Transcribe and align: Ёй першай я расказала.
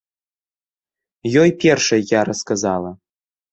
Ёй 1.43 1.51
першай 1.65 2.01
я 2.19 2.25
расказала. 2.33 2.91